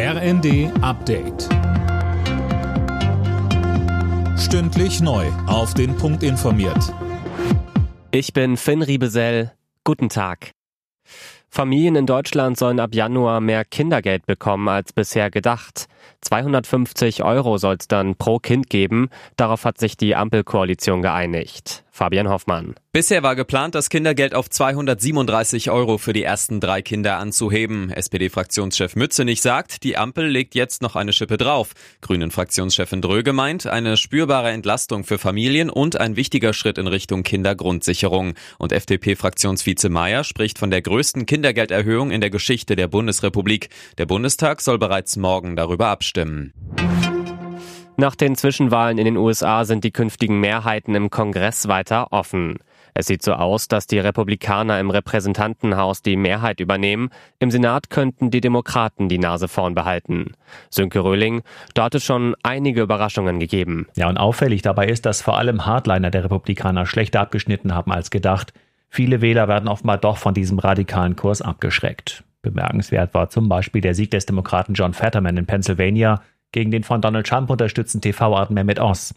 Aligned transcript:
RND 0.00 0.70
Update. 0.80 1.48
Stündlich 4.38 5.00
neu. 5.00 5.26
Auf 5.48 5.74
den 5.74 5.96
Punkt 5.96 6.22
informiert. 6.22 6.94
Ich 8.12 8.32
bin 8.32 8.56
Finn 8.56 8.82
Riebesell. 8.82 9.50
Guten 9.82 10.08
Tag. 10.08 10.52
Familien 11.48 11.96
in 11.96 12.06
Deutschland 12.06 12.56
sollen 12.56 12.78
ab 12.78 12.94
Januar 12.94 13.40
mehr 13.40 13.64
Kindergeld 13.64 14.24
bekommen 14.24 14.68
als 14.68 14.92
bisher 14.92 15.32
gedacht. 15.32 15.88
250 16.20 17.24
Euro 17.24 17.58
soll 17.58 17.78
es 17.80 17.88
dann 17.88 18.14
pro 18.14 18.38
Kind 18.38 18.70
geben. 18.70 19.08
Darauf 19.34 19.64
hat 19.64 19.78
sich 19.78 19.96
die 19.96 20.14
Ampelkoalition 20.14 21.02
geeinigt. 21.02 21.82
Fabian 21.98 22.28
Hoffmann. 22.28 22.74
Bisher 22.92 23.24
war 23.24 23.34
geplant, 23.34 23.74
das 23.74 23.90
Kindergeld 23.90 24.32
auf 24.32 24.48
237 24.48 25.70
Euro 25.70 25.98
für 25.98 26.12
die 26.12 26.22
ersten 26.22 26.60
drei 26.60 26.80
Kinder 26.80 27.18
anzuheben. 27.18 27.90
SPD-Fraktionschef 27.90 28.94
Mützenich 28.94 29.42
sagt, 29.42 29.82
die 29.82 29.96
Ampel 29.96 30.28
legt 30.28 30.54
jetzt 30.54 30.80
noch 30.80 30.94
eine 30.94 31.12
Schippe 31.12 31.36
drauf. 31.36 31.72
Grünen-Fraktionschefin 32.00 33.02
Dröge 33.02 33.32
meint, 33.32 33.66
eine 33.66 33.96
spürbare 33.96 34.50
Entlastung 34.50 35.02
für 35.02 35.18
Familien 35.18 35.70
und 35.70 35.96
ein 36.00 36.14
wichtiger 36.14 36.52
Schritt 36.52 36.78
in 36.78 36.86
Richtung 36.86 37.24
Kindergrundsicherung. 37.24 38.34
Und 38.58 38.70
FDP-Fraktionsvize 38.70 39.88
Mayer 39.88 40.22
spricht 40.22 40.58
von 40.58 40.70
der 40.70 40.82
größten 40.82 41.26
Kindergelderhöhung 41.26 42.12
in 42.12 42.20
der 42.20 42.30
Geschichte 42.30 42.76
der 42.76 42.86
Bundesrepublik. 42.86 43.70
Der 43.98 44.06
Bundestag 44.06 44.60
soll 44.60 44.78
bereits 44.78 45.16
morgen 45.16 45.56
darüber 45.56 45.88
abstimmen. 45.88 46.52
Nach 48.00 48.14
den 48.14 48.36
Zwischenwahlen 48.36 48.96
in 48.96 49.06
den 49.06 49.16
USA 49.16 49.64
sind 49.64 49.82
die 49.82 49.90
künftigen 49.90 50.38
Mehrheiten 50.38 50.94
im 50.94 51.10
Kongress 51.10 51.66
weiter 51.66 52.12
offen. 52.12 52.58
Es 52.94 53.06
sieht 53.06 53.24
so 53.24 53.32
aus, 53.32 53.66
dass 53.66 53.88
die 53.88 53.98
Republikaner 53.98 54.78
im 54.78 54.90
Repräsentantenhaus 54.90 56.00
die 56.02 56.16
Mehrheit 56.16 56.60
übernehmen. 56.60 57.10
Im 57.40 57.50
Senat 57.50 57.90
könnten 57.90 58.30
die 58.30 58.40
Demokraten 58.40 59.08
die 59.08 59.18
Nase 59.18 59.48
vorn 59.48 59.74
behalten. 59.74 60.34
Sönke 60.70 61.02
Röhling, 61.02 61.42
dort 61.74 61.86
hat 61.86 61.94
es 61.96 62.04
schon 62.04 62.36
einige 62.44 62.82
Überraschungen 62.82 63.40
gegeben. 63.40 63.88
Ja, 63.96 64.08
und 64.08 64.16
auffällig 64.16 64.62
dabei 64.62 64.86
ist, 64.86 65.04
dass 65.04 65.20
vor 65.20 65.36
allem 65.36 65.66
Hardliner 65.66 66.12
der 66.12 66.22
Republikaner 66.22 66.86
schlechter 66.86 67.20
abgeschnitten 67.20 67.74
haben 67.74 67.90
als 67.90 68.10
gedacht. 68.10 68.52
Viele 68.88 69.22
Wähler 69.22 69.48
werden 69.48 69.68
offenbar 69.68 69.98
doch 69.98 70.18
von 70.18 70.34
diesem 70.34 70.60
radikalen 70.60 71.16
Kurs 71.16 71.42
abgeschreckt. 71.42 72.22
Bemerkenswert 72.42 73.12
war 73.12 73.28
zum 73.28 73.48
Beispiel 73.48 73.80
der 73.80 73.96
Sieg 73.96 74.12
des 74.12 74.24
Demokraten 74.24 74.74
John 74.74 74.94
Fetterman 74.94 75.36
in 75.36 75.46
Pennsylvania, 75.46 76.22
gegen 76.52 76.70
den 76.70 76.84
von 76.84 77.00
Donald 77.00 77.26
Trump 77.26 77.50
unterstützten 77.50 78.00
TV-Arten 78.00 78.54
Mehmet 78.54 78.80
Oz. 78.80 79.14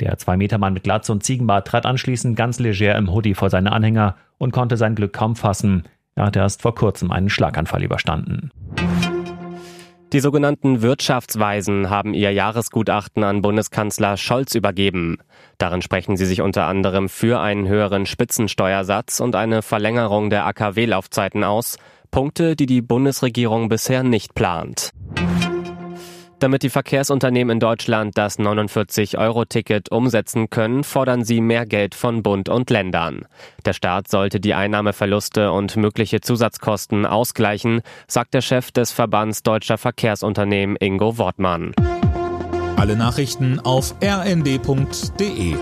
Der 0.00 0.18
Zwei-Meter-Mann 0.18 0.72
mit 0.72 0.82
Glatze 0.82 1.12
und 1.12 1.22
Ziegenbart 1.22 1.68
trat 1.68 1.86
anschließend 1.86 2.36
ganz 2.36 2.58
leger 2.58 2.96
im 2.96 3.12
Hoodie 3.12 3.34
vor 3.34 3.50
seine 3.50 3.72
Anhänger 3.72 4.16
und 4.38 4.52
konnte 4.52 4.76
sein 4.76 4.94
Glück 4.94 5.12
kaum 5.12 5.36
fassen. 5.36 5.84
Er 6.16 6.26
hatte 6.26 6.40
erst 6.40 6.62
vor 6.62 6.74
kurzem 6.74 7.10
einen 7.10 7.30
Schlaganfall 7.30 7.82
überstanden. 7.82 8.50
Die 10.12 10.20
sogenannten 10.20 10.80
Wirtschaftsweisen 10.80 11.90
haben 11.90 12.14
ihr 12.14 12.32
Jahresgutachten 12.32 13.24
an 13.24 13.42
Bundeskanzler 13.42 14.16
Scholz 14.16 14.54
übergeben. 14.54 15.18
Darin 15.58 15.82
sprechen 15.82 16.16
sie 16.16 16.26
sich 16.26 16.40
unter 16.40 16.66
anderem 16.66 17.08
für 17.08 17.40
einen 17.40 17.66
höheren 17.66 18.06
Spitzensteuersatz 18.06 19.18
und 19.18 19.34
eine 19.34 19.62
Verlängerung 19.62 20.30
der 20.30 20.46
AKW-Laufzeiten 20.46 21.42
aus, 21.42 21.78
Punkte, 22.12 22.54
die 22.54 22.66
die 22.66 22.80
Bundesregierung 22.80 23.68
bisher 23.68 24.04
nicht 24.04 24.36
plant. 24.36 24.92
Damit 26.44 26.62
die 26.62 26.68
Verkehrsunternehmen 26.68 27.54
in 27.54 27.58
Deutschland 27.58 28.18
das 28.18 28.38
49-Euro-Ticket 28.38 29.90
umsetzen 29.90 30.50
können, 30.50 30.84
fordern 30.84 31.24
sie 31.24 31.40
mehr 31.40 31.64
Geld 31.64 31.94
von 31.94 32.22
Bund 32.22 32.50
und 32.50 32.68
Ländern. 32.68 33.24
Der 33.64 33.72
Staat 33.72 34.08
sollte 34.08 34.40
die 34.40 34.52
Einnahmeverluste 34.52 35.52
und 35.52 35.78
mögliche 35.78 36.20
Zusatzkosten 36.20 37.06
ausgleichen, 37.06 37.80
sagt 38.08 38.34
der 38.34 38.42
Chef 38.42 38.72
des 38.72 38.92
Verbands 38.92 39.42
Deutscher 39.42 39.78
Verkehrsunternehmen 39.78 40.76
Ingo 40.76 41.16
Wortmann. 41.16 41.72
Alle 42.76 42.94
Nachrichten 42.94 43.58
auf 43.60 43.94
rnd.de 44.04 45.54